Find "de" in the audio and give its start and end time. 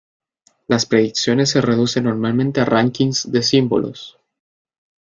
3.31-3.43